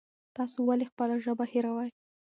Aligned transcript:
تاسو 0.35 0.57
ولې 0.67 0.85
خپله 0.91 1.15
ژبه 1.25 1.45
هېروئ؟ 1.51 1.89